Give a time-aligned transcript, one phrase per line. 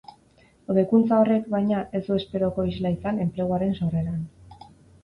[0.73, 4.27] Hobekuntza horrek, baina, ez du esperoko isla izan enpleguaren sorreran.